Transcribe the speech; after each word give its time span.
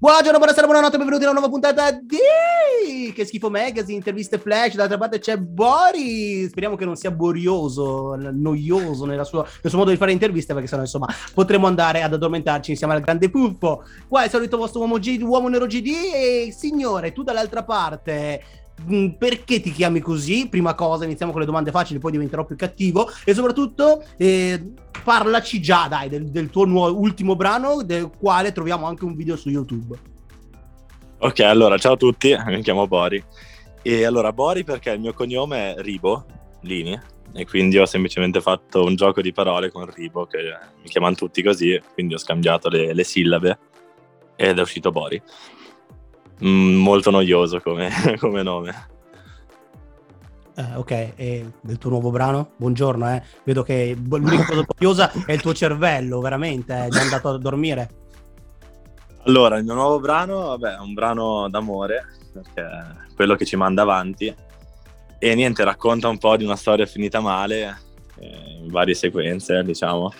Buongiorno, 0.00 0.38
buonasera, 0.38 0.64
buonanotte, 0.64 0.96
benvenuti 0.96 1.24
a 1.24 1.30
una 1.30 1.40
nuova 1.40 1.52
puntata 1.52 1.92
di 1.92 3.12
Che 3.12 3.26
schifo 3.26 3.50
magazine, 3.50 3.98
interviste 3.98 4.38
flash, 4.38 4.72
dall'altra 4.72 4.96
parte 4.96 5.18
c'è 5.18 5.36
Bori, 5.36 6.48
speriamo 6.48 6.74
che 6.74 6.86
non 6.86 6.96
sia 6.96 7.10
borioso, 7.10 8.16
noioso 8.16 9.04
sua, 9.24 9.46
nel 9.60 9.70
suo 9.70 9.76
modo 9.76 9.90
di 9.90 9.98
fare 9.98 10.12
interviste 10.12 10.54
perché 10.54 10.68
sennò 10.68 10.80
insomma 10.80 11.06
potremo 11.34 11.66
andare 11.66 12.00
ad 12.00 12.14
addormentarci 12.14 12.70
insieme 12.70 12.94
al 12.94 13.02
grande 13.02 13.28
puffo. 13.28 13.84
Qua 14.08 14.22
è 14.22 14.24
il 14.24 14.30
solito 14.30 14.56
vostro 14.56 14.80
uomo, 14.80 14.98
G, 14.98 15.20
uomo 15.22 15.48
nero 15.48 15.66
GD 15.66 15.88
e 16.14 16.54
signore, 16.56 17.12
tu 17.12 17.22
dall'altra 17.22 17.62
parte 17.62 18.42
perché 19.18 19.60
ti 19.60 19.72
chiami 19.72 20.00
così? 20.00 20.48
Prima 20.48 20.74
cosa, 20.74 21.04
iniziamo 21.04 21.32
con 21.32 21.40
le 21.40 21.46
domande 21.46 21.70
facili, 21.70 21.98
poi 21.98 22.12
diventerò 22.12 22.44
più 22.44 22.56
cattivo. 22.56 23.10
E 23.24 23.34
soprattutto, 23.34 24.04
eh, 24.16 24.72
parlaci 25.02 25.60
già, 25.60 25.86
dai, 25.88 26.08
del, 26.08 26.30
del 26.30 26.50
tuo 26.50 26.64
nuovo, 26.64 26.98
ultimo 26.98 27.36
brano, 27.36 27.82
del 27.82 28.10
quale 28.18 28.52
troviamo 28.52 28.86
anche 28.86 29.04
un 29.04 29.14
video 29.14 29.36
su 29.36 29.50
YouTube. 29.50 29.98
Ok, 31.18 31.40
allora, 31.40 31.76
ciao 31.78 31.92
a 31.92 31.96
tutti, 31.96 32.34
mi 32.46 32.62
chiamo 32.62 32.86
Bori. 32.86 33.22
E 33.82 34.04
allora, 34.04 34.32
Bori 34.32 34.64
perché 34.64 34.90
il 34.90 35.00
mio 35.00 35.12
cognome 35.12 35.74
è 35.74 35.82
Ribo, 35.82 36.24
Lini, 36.62 36.98
e 37.32 37.46
quindi 37.46 37.78
ho 37.78 37.86
semplicemente 37.86 38.40
fatto 38.40 38.84
un 38.84 38.94
gioco 38.96 39.20
di 39.20 39.32
parole 39.32 39.70
con 39.70 39.90
Ribo, 39.92 40.26
che 40.26 40.38
mi 40.82 40.88
chiamano 40.88 41.14
tutti 41.14 41.42
così, 41.42 41.80
quindi 41.92 42.14
ho 42.14 42.18
scambiato 42.18 42.68
le, 42.68 42.92
le 42.94 43.04
sillabe 43.04 43.58
ed 44.36 44.58
è 44.58 44.62
uscito 44.62 44.90
Bori. 44.90 45.20
Mm, 46.44 46.76
molto 46.76 47.10
noioso 47.10 47.60
come, 47.60 47.90
come 48.18 48.42
nome. 48.42 48.88
Eh, 50.56 50.74
ok, 50.74 50.90
e 51.16 51.50
del 51.60 51.78
tuo 51.78 51.90
nuovo 51.90 52.10
brano? 52.10 52.52
Buongiorno, 52.56 53.10
eh. 53.14 53.22
Vedo 53.44 53.62
che 53.62 53.96
l'unica 53.96 54.44
cosa 54.44 54.64
noiosa 54.78 55.12
è 55.26 55.32
il 55.32 55.40
tuo 55.40 55.54
cervello, 55.54 56.20
veramente, 56.20 56.86
è 56.86 56.88
già 56.88 57.00
andato 57.00 57.28
a 57.28 57.38
dormire. 57.38 57.90
Allora, 59.24 59.56
il 59.56 59.64
mio 59.64 59.74
nuovo 59.74 60.00
brano, 60.00 60.48
vabbè, 60.48 60.76
è 60.76 60.80
un 60.80 60.92
brano 60.94 61.48
d'amore, 61.48 62.06
perché 62.32 62.62
è 62.62 63.14
quello 63.14 63.36
che 63.36 63.44
ci 63.44 63.56
manda 63.56 63.82
avanti. 63.82 64.34
E 65.18 65.34
niente, 65.34 65.62
racconta 65.64 66.08
un 66.08 66.18
po' 66.18 66.36
di 66.36 66.44
una 66.44 66.56
storia 66.56 66.86
finita 66.86 67.20
male, 67.20 67.78
eh, 68.18 68.58
in 68.62 68.70
varie 68.70 68.94
sequenze, 68.94 69.62
diciamo. 69.62 70.12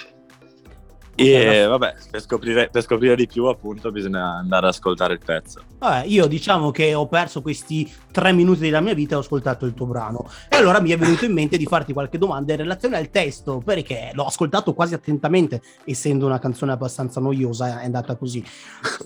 E 1.20 1.66
vabbè, 1.66 1.94
per 2.10 2.20
scoprire, 2.22 2.68
per 2.70 2.82
scoprire, 2.82 3.14
di 3.16 3.26
più, 3.26 3.44
appunto, 3.44 3.90
bisogna 3.90 4.36
andare 4.36 4.66
ad 4.66 4.72
ascoltare 4.72 5.12
il 5.12 5.20
pezzo. 5.24 5.60
Vabbè, 5.78 6.06
io 6.06 6.26
diciamo 6.26 6.70
che 6.70 6.94
ho 6.94 7.06
perso 7.06 7.42
questi 7.42 7.90
tre 8.10 8.32
minuti 8.32 8.60
della 8.60 8.80
mia 8.80 8.94
vita 8.94 9.14
e 9.14 9.16
ho 9.18 9.20
ascoltato 9.20 9.66
il 9.66 9.74
tuo 9.74 9.86
brano. 9.86 10.28
E 10.48 10.56
allora 10.56 10.80
mi 10.80 10.90
è 10.90 10.98
venuto 10.98 11.24
in 11.24 11.32
mente 11.32 11.56
di 11.56 11.66
farti 11.66 11.92
qualche 11.92 12.18
domanda 12.18 12.52
in 12.52 12.58
relazione 12.58 12.96
al 12.96 13.10
testo, 13.10 13.62
perché 13.64 14.10
l'ho 14.14 14.24
ascoltato 14.24 14.72
quasi 14.72 14.94
attentamente, 14.94 15.60
essendo 15.84 16.26
una 16.26 16.38
canzone 16.38 16.72
abbastanza 16.72 17.20
noiosa, 17.20 17.80
è 17.80 17.84
andata 17.84 18.16
così. 18.16 18.42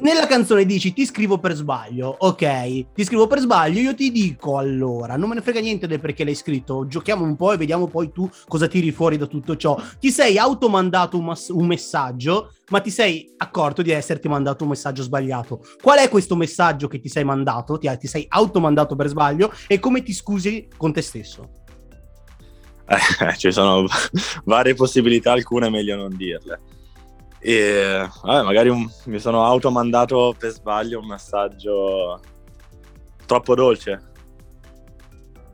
Nella 0.00 0.26
canzone 0.26 0.64
dici 0.64 0.92
ti 0.92 1.04
scrivo 1.04 1.38
per 1.38 1.54
sbaglio, 1.54 2.14
ok? 2.16 2.92
Ti 2.94 3.04
scrivo 3.04 3.26
per 3.26 3.40
sbaglio, 3.40 3.80
io 3.80 3.94
ti 3.94 4.10
dico 4.10 4.58
allora, 4.58 5.16
non 5.16 5.28
me 5.28 5.34
ne 5.34 5.42
frega 5.42 5.60
niente 5.60 5.86
del 5.86 6.00
perché 6.00 6.24
l'hai 6.24 6.34
scritto, 6.34 6.86
giochiamo 6.86 7.24
un 7.24 7.36
po' 7.36 7.52
e 7.52 7.56
vediamo 7.56 7.86
poi 7.86 8.12
tu 8.12 8.28
cosa 8.46 8.68
tiri 8.68 8.92
fuori 8.92 9.16
da 9.16 9.26
tutto 9.26 9.56
ciò. 9.56 9.80
Ti 9.98 10.10
sei 10.10 10.38
automandato 10.38 11.18
un, 11.18 11.24
mas- 11.24 11.48
un 11.48 11.66
messaggio 11.66 12.02
messaggio, 12.04 12.52
ma 12.70 12.80
ti 12.80 12.90
sei 12.90 13.34
accorto 13.38 13.82
di 13.82 13.90
esserti 13.90 14.28
mandato 14.28 14.64
un 14.64 14.70
messaggio 14.70 15.02
sbagliato. 15.02 15.60
Qual 15.80 15.98
è 15.98 16.08
questo 16.08 16.36
messaggio 16.36 16.88
che 16.88 17.00
ti 17.00 17.08
sei 17.08 17.24
mandato? 17.24 17.78
Ti, 17.78 17.90
ti 17.98 18.06
sei 18.06 18.26
automandato 18.28 18.94
per 18.94 19.08
sbaglio 19.08 19.52
e 19.66 19.78
come 19.78 20.02
ti 20.02 20.12
scusi 20.12 20.68
con 20.76 20.92
te 20.92 21.02
stesso? 21.02 21.62
Eh, 22.86 23.36
ci 23.36 23.50
sono 23.50 23.86
varie 24.44 24.74
possibilità, 24.74 25.32
alcune 25.32 25.70
meglio 25.70 25.96
non 25.96 26.14
dirle. 26.16 26.60
E 27.38 28.08
vabbè, 28.22 28.42
magari 28.42 28.68
un, 28.70 28.88
mi 29.06 29.18
sono 29.18 29.44
automandato 29.44 30.34
per 30.38 30.50
sbaglio 30.50 31.00
un 31.00 31.06
messaggio 31.06 32.20
troppo 33.26 33.54
dolce, 33.54 34.12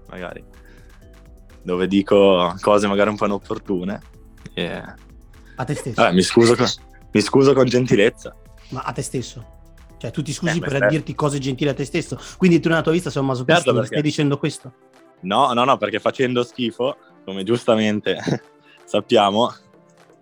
magari, 0.09 0.45
dove 1.63 1.89
dico 1.89 2.55
cose 2.61 2.87
magari 2.87 3.11
un 3.11 3.17
po' 3.17 3.27
inopportune. 3.27 4.01
E 4.55 4.83
a 5.61 5.65
te 5.65 5.75
stesso. 5.75 6.07
Eh, 6.07 6.13
mi, 6.13 6.23
scuso 6.23 6.57
con, 6.57 6.67
mi 7.13 7.21
scuso 7.21 7.53
con 7.53 7.67
gentilezza. 7.67 8.35
Ma 8.71 8.81
a 8.81 8.93
te 8.93 9.03
stesso? 9.03 9.59
Cioè, 9.99 10.11
tu 10.11 10.23
ti 10.23 10.33
scusi 10.33 10.57
eh, 10.57 10.61
per 10.61 10.71
certo. 10.71 10.89
dirti 10.89 11.15
cose 11.15 11.39
gentili 11.39 11.71
a 11.71 11.75
te 11.75 11.85
stesso. 11.85 12.19
Quindi 12.39 12.59
tu 12.61 12.69
nella 12.69 12.83
tua 12.83 12.93
vista 12.93 13.11
sei 13.11 13.21
un 13.21 13.29
masochista, 13.29 13.63
certo 13.63 13.85
stai 13.85 14.03
dicendo 14.03 14.39
questo? 14.39 14.73
No, 15.21 15.53
no, 15.53 15.65
no, 15.65 15.77
perché 15.77 15.99
facendo 15.99 16.43
schifo, 16.43 16.97
come 17.25 17.43
giustamente 17.43 18.19
sappiamo, 18.85 19.53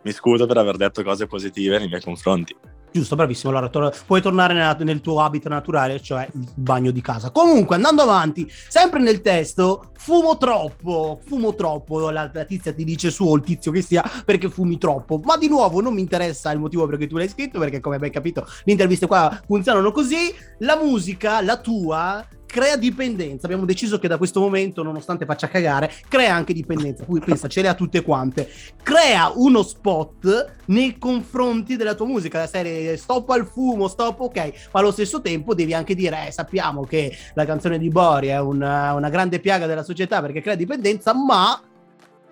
mi 0.02 0.12
scuso 0.12 0.46
per 0.46 0.56
aver 0.56 0.76
detto 0.76 1.02
cose 1.04 1.26
positive 1.26 1.78
nei 1.78 1.88
miei 1.88 2.00
confronti. 2.00 2.56
Giusto, 2.90 3.16
bravissimo. 3.16 3.50
Allora 3.50 3.68
tor- 3.68 4.04
puoi 4.06 4.22
tornare 4.22 4.54
nella, 4.54 4.76
nel 4.80 5.00
tuo 5.00 5.20
habitat 5.20 5.50
naturale, 5.50 6.00
cioè 6.00 6.28
il 6.32 6.48
bagno 6.54 6.90
di 6.90 7.00
casa. 7.00 7.30
Comunque, 7.30 7.76
andando 7.76 8.02
avanti, 8.02 8.50
sempre 8.68 9.00
nel 9.00 9.20
testo, 9.20 9.90
fumo 9.94 10.36
troppo, 10.36 11.20
fumo 11.24 11.54
troppo. 11.54 12.10
La, 12.10 12.30
la 12.32 12.44
tizia 12.44 12.72
ti 12.72 12.84
dice 12.84 13.10
su, 13.10 13.26
o 13.26 13.36
il 13.36 13.42
tizio 13.42 13.70
che 13.70 13.82
sia, 13.82 14.02
perché 14.24 14.48
fumi 14.48 14.78
troppo. 14.78 15.20
Ma 15.22 15.36
di 15.36 15.48
nuovo, 15.48 15.80
non 15.80 15.94
mi 15.94 16.00
interessa 16.00 16.50
il 16.50 16.58
motivo 16.58 16.86
perché 16.86 17.06
tu 17.06 17.16
l'hai 17.16 17.28
scritto, 17.28 17.58
perché 17.58 17.80
come 17.80 17.96
abbiamo 17.96 18.14
capito, 18.14 18.46
le 18.64 18.72
interviste 18.72 19.06
qua 19.06 19.40
funzionano 19.46 19.92
così. 19.92 20.34
La 20.58 20.76
musica, 20.76 21.42
la 21.42 21.58
tua, 21.58 22.26
crea 22.48 22.76
dipendenza. 22.76 23.46
Abbiamo 23.46 23.66
deciso 23.66 23.98
che 23.98 24.08
da 24.08 24.16
questo 24.16 24.40
momento, 24.40 24.82
nonostante 24.82 25.26
faccia 25.26 25.48
cagare, 25.48 25.92
crea 26.08 26.34
anche 26.34 26.54
dipendenza. 26.54 27.04
Poi 27.04 27.20
pensa, 27.20 27.46
ce 27.46 27.60
le 27.62 27.68
ha 27.68 27.74
tutte 27.74 28.02
quante. 28.02 28.50
Crea 28.82 29.30
uno 29.34 29.62
spot 29.62 30.54
nei 30.66 30.98
confronti 30.98 31.76
della 31.76 31.94
tua 31.94 32.06
musica, 32.06 32.38
la 32.38 32.46
serie 32.46 32.96
stop 32.96 33.28
al 33.30 33.46
fumo, 33.46 33.86
stop 33.86 34.20
ok, 34.20 34.68
ma 34.72 34.80
allo 34.80 34.90
stesso 34.90 35.20
tempo 35.20 35.54
devi 35.54 35.74
anche 35.74 35.94
dire, 35.94 36.26
eh, 36.26 36.32
sappiamo 36.32 36.84
che 36.84 37.14
la 37.34 37.44
canzone 37.44 37.78
di 37.78 37.88
Bori 37.90 38.28
è 38.28 38.40
una, 38.40 38.94
una 38.94 39.10
grande 39.10 39.40
piaga 39.40 39.66
della 39.66 39.82
società 39.82 40.20
perché 40.20 40.40
crea 40.40 40.54
dipendenza, 40.54 41.14
ma 41.14 41.60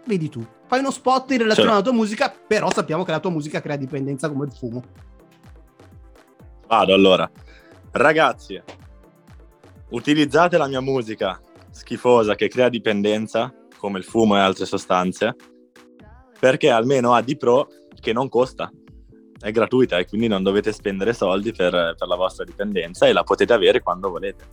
vedi 0.07 0.29
tu, 0.29 0.45
fai 0.67 0.79
uno 0.79 0.91
spot 0.91 1.31
in 1.33 1.39
relazione 1.39 1.69
cioè. 1.69 1.79
alla 1.79 1.87
tua 1.87 1.95
musica, 1.97 2.35
però 2.47 2.71
sappiamo 2.73 3.05
che 3.05 3.11
la 3.11 3.21
tua 3.21 3.31
musica 3.31 3.61
crea 3.61 3.77
dipendenza 3.77 4.29
come 4.29 4.47
il 4.47 4.53
fumo. 4.53 4.83
Vado 6.67 6.95
allora. 6.95 7.31
Ragazzi, 7.93 8.61
utilizzate 9.91 10.57
la 10.57 10.67
mia 10.67 10.81
musica 10.81 11.41
schifosa 11.71 12.35
che 12.35 12.49
crea 12.49 12.69
dipendenza, 12.69 13.53
come 13.77 13.99
il 13.99 14.05
fumo 14.05 14.37
e 14.37 14.41
altre 14.41 14.67
sostanze, 14.67 15.35
perché 16.39 16.71
almeno 16.71 17.15
ha 17.15 17.23
di 17.23 17.37
pro 17.37 17.69
che 18.01 18.13
non 18.13 18.29
costa, 18.29 18.71
è 19.39 19.51
gratuita 19.51 19.99
e 19.99 20.07
quindi 20.07 20.29
non 20.29 20.43
dovete 20.43 20.73
spendere 20.73 21.13
soldi 21.13 21.53
per, 21.53 21.95
per 21.97 22.09
la 22.09 22.17
vostra 22.17 22.45
dipendenza 22.45 23.07
e 23.07 23.13
la 23.13 23.23
potete 23.23 23.53
avere 23.53 23.83
quando 23.83 24.11
volete. 24.11 24.45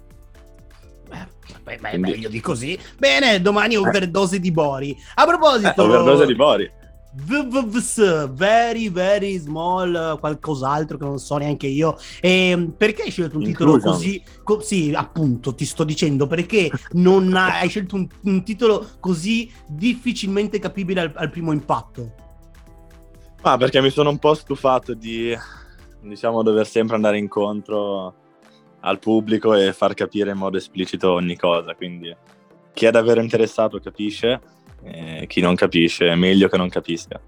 Beh, 1.09 1.77
beh, 1.77 1.77
quindi... 1.77 2.11
meglio 2.11 2.29
di 2.29 2.39
così. 2.41 2.77
Bene, 2.97 3.41
domani 3.41 3.75
overdose 3.75 4.39
di 4.39 4.51
Bori. 4.51 4.95
A 5.15 5.25
proposito... 5.25 5.81
Eh, 5.81 5.85
overdose 5.85 6.25
di 6.25 6.35
Bori. 6.35 6.71
Very 7.15 8.89
very 8.89 9.37
small, 9.37 10.17
qualcos'altro 10.19 10.97
che 10.97 11.05
non 11.05 11.19
so 11.19 11.37
neanche 11.37 11.67
io. 11.67 11.97
E 12.19 12.49
ehm, 12.49 12.73
perché 12.75 13.03
hai 13.03 13.11
scelto 13.11 13.37
un 13.37 13.43
titolo 13.43 13.77
così? 13.77 14.23
Co- 14.43 14.61
sì, 14.61 14.91
appunto, 14.95 15.53
ti 15.53 15.65
sto 15.65 15.83
dicendo 15.83 16.25
perché 16.25 16.71
non 16.93 17.35
hai, 17.35 17.69
scelto 17.69 17.95
un, 17.95 18.07
un, 18.23 18.43
titolo 18.43 18.87
così 18.99 19.51
difficilmente 19.67 20.57
capibile 20.57 21.01
al, 21.01 21.11
al 21.15 21.29
primo 21.29 21.51
impatto. 21.51 22.13
Ah, 23.41 23.57
perché 23.57 23.81
mi 23.81 23.89
sono 23.89 24.09
un 24.09 24.17
po' 24.17 24.33
stufato 24.33 24.93
di, 24.93 25.37
diciamo, 26.01 26.41
dover 26.41 26.65
sempre 26.65 26.95
andare 26.95 27.17
incontro 27.17 28.15
al 28.79 28.99
pubblico 28.99 29.53
e 29.53 29.71
far 29.73 29.93
capire 29.93 30.31
in 30.31 30.37
modo 30.37 30.57
esplicito 30.57 31.11
ogni 31.11 31.35
cosa. 31.35 31.75
Quindi 31.75 32.15
chi 32.73 32.85
è 32.85 32.91
davvero 32.91 33.21
interessato 33.21 33.79
capisce 33.79 34.39
eh, 34.83 35.25
chi 35.27 35.41
non 35.41 35.55
capisce 35.55 36.09
è 36.09 36.15
meglio 36.15 36.47
che 36.47 36.57
non 36.57 36.69
capisca. 36.69 37.19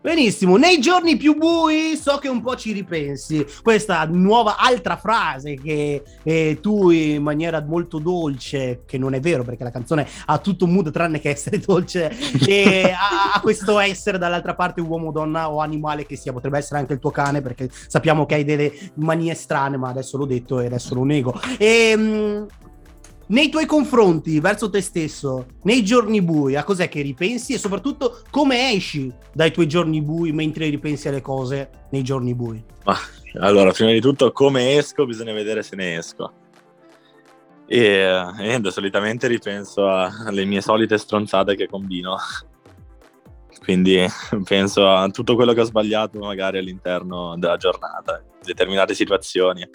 Benissimo, 0.00 0.56
nei 0.56 0.80
giorni 0.80 1.16
più 1.16 1.36
bui 1.36 1.96
so 1.96 2.18
che 2.18 2.28
un 2.28 2.40
po' 2.40 2.54
ci 2.54 2.72
ripensi. 2.72 3.44
Questa 3.62 4.06
nuova 4.06 4.56
altra 4.56 4.96
frase 4.96 5.54
che 5.54 6.02
eh, 6.22 6.58
tu 6.62 6.90
in 6.90 7.20
maniera 7.20 7.60
molto 7.60 7.98
dolce, 7.98 8.84
che 8.86 8.96
non 8.96 9.14
è 9.14 9.20
vero 9.20 9.42
perché 9.42 9.64
la 9.64 9.72
canzone 9.72 10.06
ha 10.26 10.38
tutto 10.38 10.66
un 10.66 10.72
mood 10.72 10.92
tranne 10.92 11.18
che 11.18 11.30
essere 11.30 11.58
dolce, 11.58 12.10
e 12.46 12.92
ha, 12.92 13.34
ha, 13.34 13.40
questo 13.40 13.78
essere 13.80 14.18
dall'altra 14.18 14.54
parte 14.54 14.80
uomo, 14.80 15.10
donna 15.10 15.50
o 15.50 15.58
animale 15.58 16.06
che 16.06 16.16
sia, 16.16 16.32
potrebbe 16.32 16.58
essere 16.58 16.78
anche 16.78 16.92
il 16.92 17.00
tuo 17.00 17.10
cane 17.10 17.42
perché 17.42 17.68
sappiamo 17.88 18.24
che 18.24 18.36
hai 18.36 18.44
delle 18.44 18.72
manie 18.94 19.34
strane, 19.34 19.76
ma 19.76 19.88
adesso 19.88 20.16
l'ho 20.16 20.26
detto 20.26 20.60
e 20.60 20.66
adesso 20.66 20.94
lo 20.94 21.02
nego. 21.02 21.38
E, 21.58 21.90
ehm, 21.90 22.00
mh, 22.00 22.46
nei 23.28 23.48
tuoi 23.48 23.66
confronti 23.66 24.40
verso 24.40 24.70
te 24.70 24.80
stesso, 24.80 25.46
nei 25.62 25.84
giorni 25.84 26.22
bui, 26.22 26.56
a 26.56 26.64
cos'è 26.64 26.88
che 26.88 27.02
ripensi 27.02 27.54
e 27.54 27.58
soprattutto 27.58 28.22
come 28.30 28.72
esci 28.72 29.12
dai 29.32 29.50
tuoi 29.50 29.66
giorni 29.66 30.02
bui 30.02 30.32
mentre 30.32 30.68
ripensi 30.68 31.08
alle 31.08 31.20
cose 31.20 31.70
nei 31.90 32.02
giorni 32.02 32.34
bui? 32.34 32.62
Ma, 32.84 32.96
allora, 33.40 33.72
prima 33.72 33.92
di 33.92 34.00
tutto, 34.00 34.32
come 34.32 34.76
esco 34.76 35.04
bisogna 35.04 35.32
vedere 35.32 35.62
se 35.62 35.76
ne 35.76 35.96
esco. 35.96 36.32
E, 37.66 38.24
niente, 38.38 38.70
solitamente 38.70 39.26
ripenso 39.26 39.86
alle 39.86 40.44
mie 40.44 40.62
solite 40.62 40.96
stronzate 40.96 41.54
che 41.54 41.66
combino. 41.66 42.16
quindi 43.62 44.06
penso 44.44 44.88
a 44.88 45.06
tutto 45.10 45.34
quello 45.34 45.52
che 45.52 45.60
ho 45.60 45.64
sbagliato 45.64 46.18
magari 46.18 46.56
all'interno 46.56 47.36
della 47.36 47.58
giornata, 47.58 48.24
determinate 48.42 48.94
situazioni. 48.94 49.68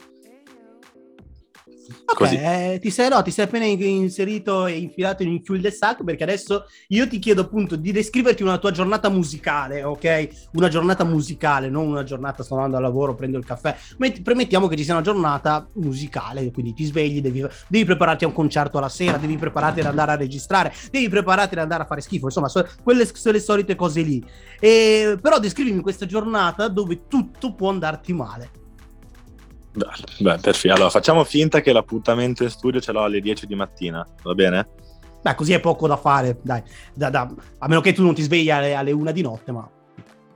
Ok, 2.05 2.21
eh, 2.31 2.77
ti, 2.81 2.89
sei, 2.89 3.09
no, 3.09 3.21
ti 3.21 3.31
sei 3.31 3.45
appena 3.45 3.65
inserito 3.65 4.65
e 4.65 4.77
infilato 4.77 5.23
in 5.23 5.29
un 5.29 5.43
cul 5.43 5.59
de 5.59 5.71
sac 5.71 6.03
perché 6.03 6.23
adesso 6.23 6.65
io 6.89 7.07
ti 7.07 7.19
chiedo 7.19 7.41
appunto 7.41 7.75
di 7.75 7.91
descriverti 7.91 8.43
una 8.43 8.57
tua 8.57 8.71
giornata 8.71 9.09
musicale, 9.09 9.83
ok? 9.83 10.27
Una 10.53 10.69
giornata 10.69 11.03
musicale, 11.03 11.69
non 11.69 11.87
una 11.87 12.03
giornata 12.03 12.43
sto 12.43 12.55
andando 12.55 12.77
al 12.77 12.83
lavoro, 12.83 13.15
prendo 13.15 13.37
il 13.37 13.45
caffè. 13.45 13.75
Metti, 13.97 14.21
premettiamo 14.21 14.67
che 14.67 14.77
ci 14.77 14.83
sia 14.83 14.93
una 14.93 15.03
giornata 15.03 15.67
musicale, 15.73 16.51
quindi 16.51 16.73
ti 16.73 16.85
svegli, 16.85 17.21
devi, 17.21 17.45
devi, 17.67 17.85
prepararti 17.85 18.23
a 18.23 18.27
un 18.27 18.33
concerto 18.33 18.77
alla 18.77 18.89
sera, 18.89 19.17
devi 19.17 19.37
prepararti 19.37 19.81
ad 19.81 19.87
andare 19.87 20.11
a 20.11 20.15
registrare, 20.15 20.73
devi 20.89 21.09
prepararti 21.09 21.55
ad 21.55 21.61
andare 21.61 21.83
a 21.83 21.85
fare 21.85 22.01
schifo, 22.01 22.25
insomma, 22.25 22.47
so, 22.47 22.65
quelle 22.81 23.05
sono 23.13 23.33
le 23.33 23.41
solite 23.41 23.75
cose 23.75 24.01
lì. 24.01 24.23
E, 24.59 25.17
però 25.21 25.39
descrivimi 25.39 25.81
questa 25.81 26.05
giornata 26.05 26.67
dove 26.67 27.07
tutto 27.07 27.53
può 27.53 27.69
andarti 27.69 28.13
male. 28.13 28.62
Beh, 29.73 30.37
perfetto. 30.39 30.73
Allora, 30.73 30.89
facciamo 30.89 31.23
finta 31.23 31.61
che 31.61 31.73
l'appuntamento 31.73 32.43
in 32.43 32.49
studio 32.49 32.79
ce 32.79 32.91
l'ho 32.91 33.03
alle 33.03 33.19
10 33.19 33.47
di 33.47 33.55
mattina, 33.55 34.05
va 34.21 34.33
bene? 34.33 34.67
Beh, 35.21 35.35
così 35.35 35.53
è 35.53 35.59
poco 35.59 35.87
da 35.87 35.97
fare, 35.97 36.37
dai. 36.41 36.61
Da, 36.93 37.09
da, 37.09 37.33
a 37.57 37.67
meno 37.67 37.81
che 37.81 37.93
tu 37.93 38.03
non 38.03 38.13
ti 38.13 38.21
svegli 38.21 38.51
alle, 38.51 38.75
alle 38.75 38.91
1 38.91 39.11
di 39.11 39.21
notte, 39.21 39.51
ma... 39.51 39.69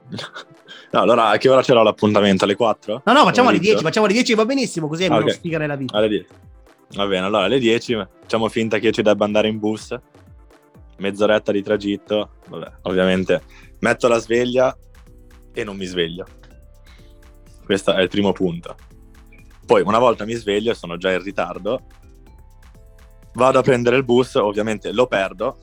No, 0.89 1.01
allora 1.01 1.27
a 1.27 1.37
che 1.37 1.49
ora 1.49 1.61
ce 1.61 1.73
l'ho 1.73 1.83
l'appuntamento? 1.83 2.45
Alle 2.45 2.55
4? 2.55 3.01
No, 3.03 3.13
no, 3.13 3.23
facciamo 3.23 3.49
alle 3.49 3.59
10, 3.59 3.83
facciamo 3.83 4.05
alle 4.05 4.15
10 4.15 4.35
va 4.35 4.45
benissimo, 4.45 4.87
così 4.87 5.03
è 5.03 5.09
meno 5.09 5.23
okay. 5.23 5.33
sfiga 5.33 5.57
nella 5.57 5.75
vita. 5.75 5.97
Alle 5.97 6.07
10. 6.07 6.25
Va 6.95 7.05
bene, 7.05 7.25
allora 7.25 7.43
alle 7.43 7.59
10 7.59 8.07
facciamo 8.21 8.47
finta 8.47 8.77
che 8.79 8.85
io 8.87 8.91
ci 8.93 9.01
debba 9.01 9.25
andare 9.25 9.49
in 9.49 9.59
bus, 9.59 9.93
mezz'oretta 10.97 11.51
di 11.51 11.61
tragitto, 11.61 12.35
vabbè, 12.47 12.71
ovviamente 12.83 13.41
metto 13.79 14.07
la 14.07 14.17
sveglia 14.19 14.75
e 15.53 15.63
non 15.65 15.75
mi 15.75 15.85
sveglio. 15.85 16.25
Questo 17.65 17.93
è 17.93 18.01
il 18.01 18.07
primo 18.07 18.31
punto. 18.31 18.75
Poi 19.67 19.81
una 19.81 19.99
volta 19.99 20.23
mi 20.23 20.33
sveglio 20.33 20.71
e 20.71 20.75
sono 20.75 20.95
già 20.95 21.11
in 21.11 21.21
ritardo, 21.21 21.81
vado 23.33 23.59
a 23.59 23.61
prendere 23.61 23.97
il 23.97 24.05
bus, 24.05 24.35
ovviamente 24.35 24.93
lo 24.93 25.07
perdo, 25.07 25.59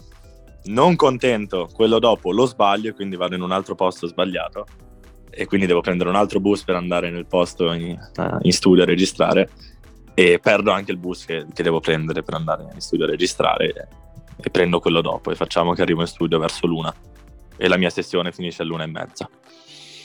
non 0.65 0.95
contento, 0.95 1.71
quello 1.73 1.99
dopo 1.99 2.31
lo 2.31 2.45
sbaglio 2.45 2.91
e 2.91 2.93
quindi 2.93 3.17
vado 3.17 3.35
in 3.35 3.41
un 3.41 3.51
altro 3.51 3.75
posto 3.75 4.06
sbagliato 4.06 4.67
e 5.31 5.47
quindi 5.47 5.67
devo 5.67 5.81
prendere 5.81 6.11
un 6.11 6.17
altro 6.17 6.39
bus 6.39 6.65
per 6.65 6.75
andare 6.75 7.11
nel 7.11 7.25
posto 7.25 7.73
in, 7.73 7.99
uh, 8.17 8.39
in 8.43 8.53
studio 8.53 8.83
a 8.83 8.87
registrare 8.87 9.49
e 10.12 10.39
perdo 10.39 10.71
anche 10.71 10.93
il 10.93 10.99
bus 10.99 11.25
che, 11.25 11.47
che, 11.53 11.62
devo 11.62 11.81
prendere 11.81 12.23
per 12.23 12.35
andare 12.35 12.69
in 12.75 12.81
studio 12.81 13.07
a 13.07 13.09
registrare 13.09 13.73
e, 13.73 13.87
e 14.37 14.50
prendo 14.50 14.81
quello 14.81 15.00
dopo 15.00 15.31
e 15.31 15.35
facciamo 15.35 15.73
che 15.73 15.81
arrivo 15.81 16.03
in 16.03 16.09
studio 16.09 16.39
verso 16.39 16.67
l'una 16.67 16.95
e 17.57 17.69
la 17.69 17.79
mia 17.79 17.91
sessione 17.91 18.33
finisce 18.33 18.61
all'una 18.61 18.85
e 18.85 18.89
mezza 18.89 19.29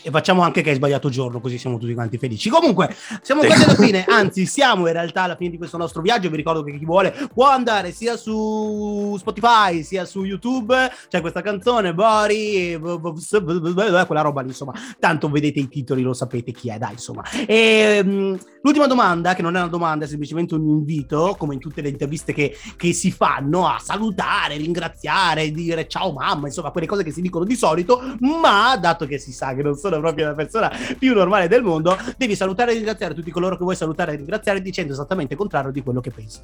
e 0.01 0.10
facciamo 0.12 0.42
anche 0.42 0.62
che 0.62 0.69
hai 0.69 0.75
sbagliato 0.75 1.10
giorno, 1.10 1.40
così 1.40 1.57
siamo 1.57 1.78
tutti 1.78 1.94
quanti 1.94 2.18
felici. 2.18 2.50
Comunque, 2.50 2.96
siamo 3.22 3.42
quasi 3.44 3.63
alla 3.63 3.75
fine, 3.75 4.06
anzi, 4.07 4.46
siamo 4.46 4.88
in 4.88 4.94
realtà 4.94 5.24
alla 5.24 5.36
fine 5.36 5.50
di 5.50 5.57
questo 5.57 5.78
nostro 5.78 6.01
viaggio. 6.01 6.30
Vi 6.30 6.36
ricordo 6.36 6.63
che 6.63 6.78
chi 6.78 6.86
vuole 6.86 7.16
può 7.34 7.48
andare 7.48 7.92
sia 7.92 8.18
su 8.18 9.16
Spotify 9.18 9.84
sia 9.84 10.06
su 10.06 10.24
YouTube. 10.24 10.75
C'è 11.07 11.22
questa 11.22 11.42
canzone, 11.42 11.94
Bori, 11.94 12.80
quella 12.80 14.22
roba 14.22 14.42
lì, 14.42 14.48
insomma. 14.48 14.74
Tanto 15.00 15.30
vedete 15.30 15.60
i 15.60 15.68
titoli, 15.68 16.02
lo 16.02 16.13
sapete 16.13 16.52
chi 16.52 16.69
è, 16.69 16.78
dai, 16.78 16.94
insomma. 16.94 17.24
E, 17.45 18.02
um, 18.04 18.38
l'ultima 18.62 18.88
domanda, 18.88 19.34
che 19.34 19.42
non 19.42 19.56
è 19.56 19.60
una 19.60 19.69
domanda, 19.69 20.06
è 20.06 20.07
semplicemente 20.07 20.56
un 20.56 20.68
invito, 20.68 21.36
come 21.38 21.56
in 21.56 21.60
tutte 21.60 21.81
le 21.81 21.90
interviste 21.90 22.34
che, 22.34 22.56
che 22.75 22.94
si 22.94 23.12
fanno, 23.12 23.68
a 23.68 23.80
salutare, 23.80 24.57
ringraziare, 24.57 25.52
dire 25.52 25.88
ciao 25.88 26.12
mamma, 26.12 26.48
insomma, 26.48 26.72
quelle 26.72 26.88
cose 26.88 27.04
che 27.04 27.12
si 27.12 27.22
dicono 27.22 27.45
di 27.45 27.56
solito, 27.56 28.02
ma 28.19 28.75
dato 28.78 29.06
che 29.06 29.18
si 29.18 29.31
sa 29.31 29.54
che 29.54 29.62
non 29.63 29.75
sono 29.75 29.88
sono 29.89 30.01
proprio 30.01 30.27
la 30.27 30.36
persona 30.36 30.71
più 30.97 31.13
normale 31.13 31.47
del 31.47 31.63
mondo, 31.63 31.97
devi 32.18 32.36
salutare 32.36 32.71
e 32.71 32.75
ringraziare 32.75 33.13
tutti 33.13 33.31
coloro 33.31 33.57
che 33.57 33.63
vuoi 33.63 33.75
salutare 33.75 34.13
e 34.13 34.18
ringraziare 34.18 34.62
dicendo 34.62 34.94
esattamente 34.94 35.33
il 35.33 35.39
contrario 35.39 35.71
di 35.71 35.81
quello 35.81 36.01
che 36.01 36.12
pensi. 36.12 36.41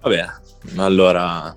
Va 0.00 0.08
bene, 0.08 0.40
allora... 0.76 1.54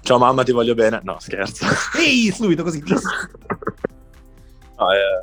Ciao 0.00 0.18
mamma, 0.18 0.42
ti 0.42 0.52
voglio 0.52 0.74
bene. 0.74 1.00
No, 1.02 1.16
scherzo. 1.18 1.66
Ehi, 1.98 2.32
subito 2.32 2.62
così. 2.62 2.82
no, 2.82 4.92
eh... 4.92 5.22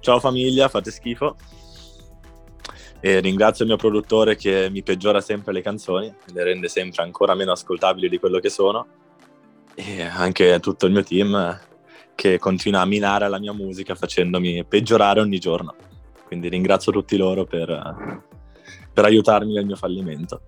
Ciao 0.00 0.18
famiglia, 0.18 0.68
fate 0.68 0.90
schifo. 0.90 1.36
E 3.00 3.20
ringrazio 3.20 3.64
il 3.64 3.70
mio 3.70 3.78
produttore 3.78 4.34
che 4.34 4.68
mi 4.70 4.82
peggiora 4.82 5.20
sempre 5.20 5.52
le 5.52 5.62
canzoni, 5.62 6.12
le 6.32 6.42
rende 6.42 6.68
sempre 6.68 7.02
ancora 7.02 7.34
meno 7.34 7.52
ascoltabili 7.52 8.08
di 8.08 8.18
quello 8.18 8.40
che 8.40 8.50
sono. 8.50 8.86
E 9.74 10.02
anche 10.02 10.58
tutto 10.60 10.86
il 10.86 10.92
mio 10.92 11.04
team 11.04 11.60
che 12.16 12.40
continua 12.40 12.80
a 12.80 12.86
minare 12.86 13.28
la 13.28 13.38
mia 13.38 13.52
musica 13.52 13.94
facendomi 13.94 14.64
peggiorare 14.64 15.20
ogni 15.20 15.38
giorno. 15.38 15.74
Quindi 16.26 16.48
ringrazio 16.48 16.90
tutti 16.90 17.16
loro 17.16 17.44
per, 17.44 18.22
per 18.92 19.04
aiutarmi 19.04 19.52
nel 19.52 19.66
mio 19.66 19.76
fallimento. 19.76 20.40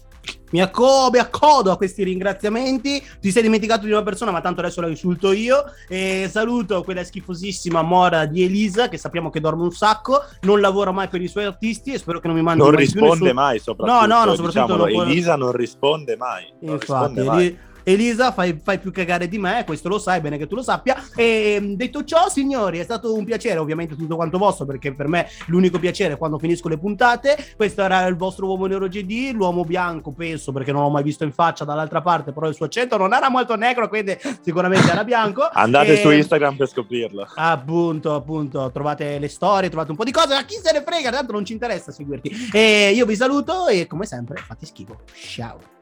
Mi, 0.51 0.63
acco- 0.63 1.11
mi, 1.13 1.19
accodo 1.19 1.71
a 1.71 1.77
questi 1.77 2.03
ringraziamenti. 2.03 3.03
Ti 3.21 3.31
sei 3.31 3.43
dimenticato 3.43 3.85
di 3.85 3.93
una 3.93 4.03
persona, 4.03 4.31
ma 4.31 4.41
tanto 4.41 4.61
adesso 4.61 4.81
la 4.81 4.89
insulto 4.89 5.33
io. 5.33 5.65
E 5.89 6.27
saluto 6.31 6.83
quella 6.83 7.05
schifosissima 7.05 7.83
mora 7.83 8.25
di 8.25 8.43
Elisa, 8.43 8.89
che 8.89 8.97
sappiamo 8.97 9.31
che 9.31 9.41
dorme 9.41 9.63
un 9.63 9.73
sacco, 9.73 10.23
non 10.43 10.61
lavora 10.61 10.91
mai 10.91 11.09
per 11.09 11.21
i 11.21 11.29
suoi 11.29 11.45
artisti 11.45 11.93
e 11.93 11.99
spero 11.99 12.19
che 12.19 12.29
non 12.29 12.37
mi 12.37 12.43
mandi 12.43 12.63
non 12.63 12.73
mai 12.73 12.81
risponde 12.81 13.25
nessun... 13.25 13.35
mai, 13.35 13.59
soprattutto. 13.59 14.01
No, 14.01 14.07
no, 14.07 14.25
no, 14.25 14.35
soprattutto 14.35 14.67
diciamolo, 14.67 14.97
non... 14.97 15.09
Elisa 15.09 15.37
non 15.37 15.53
risponde 15.53 16.17
mai. 16.17 16.53
Non 16.61 16.75
Infatti, 16.75 17.15
risponde 17.15 17.25
mai. 17.25 17.59
Elisa, 17.93 18.33
fai, 18.33 18.61
fai, 18.63 18.79
più 18.79 18.93
cagare 18.93 19.29
di 19.29 19.39
me, 19.39 19.63
questo 19.65 19.89
lo 19.89 19.99
sai, 19.99 20.21
bene 20.21 20.37
che 20.37 20.47
tu 20.47 20.55
lo 20.55 20.63
sappia. 20.63 21.03
E 21.17 21.55
ehm, 21.57 21.75
detto 21.75 22.05
ciò, 22.05 22.29
signori, 22.29 22.79
è 22.79 22.85
stato 22.85 23.15
un 23.15 23.25
piacere, 23.25 23.59
ovviamente 23.59 23.97
tutto 23.97 24.15
quanto 24.15 24.37
vostro, 24.37 24.67
perché 24.67 24.93
per 24.93 25.09
me 25.09 25.27
l'unico 25.47 25.79
piacere 25.79 26.15
è 26.15 26.19
quando 26.19 26.39
finisco 26.39 26.69
le 26.69 26.77
puntate. 26.77 27.55
Questo 27.57 27.83
era 27.83 28.05
il 28.07 28.17
vostro 28.17 28.47
uomo 28.47 28.67
nero 28.67 28.89
GD, 28.89 29.31
l'uomo 29.33 29.65
bianco, 29.65 30.13
penso, 30.13 30.53
perché 30.53 30.71
non 30.71 30.83
l'ho 30.83 30.91
mai 30.91 31.03
visto 31.03 31.25
in 31.25 31.33
faccia 31.33 31.65
dall'altra 31.65 32.03
parte, 32.03 32.33
però 32.33 32.47
il 32.49 32.55
suo 32.55 32.67
accento 32.67 32.99
non 32.99 33.15
era 33.15 33.31
molto 33.31 33.57
negro, 33.57 33.89
quindi 33.89 34.19
sicuramente 34.43 34.91
era 34.91 35.03
bianco. 35.03 35.49
Andate 35.51 35.95
e... 35.95 36.03
su 36.03 36.11
Instagram 36.11 36.57
per 36.57 36.69
scoprirlo. 36.69 37.27
Appunto, 37.37 38.15
appunto, 38.15 38.71
trovate 38.71 39.19
le 39.19 39.29
storie, 39.29 39.71
trovate 39.71 39.93
un 39.93 39.97
po' 39.97 40.05
di 40.05 40.13
cose, 40.13 40.35
ma 40.35 40.45
chi 40.45 40.57
se 40.63 40.73
ne 40.73 40.83
frega, 40.83 41.11
tanto 41.11 41.33
non 41.33 41.45
ci 41.45 41.55
interessa 41.55 41.91
seguirti. 41.91 42.51
E 42.53 42.93
io 42.95 43.07
vi 43.07 43.17
saluto 43.17 43.67
e 43.67 43.87
come 43.87 44.05
sempre 44.05 44.37
fate 44.37 44.67
schifo. 44.67 45.01
Ciao. 45.15 45.77